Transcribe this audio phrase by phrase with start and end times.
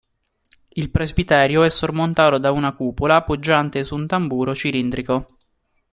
[0.69, 5.27] Il presbiterio è sormontato da una cupola, poggiante su un tamburo cilindrico.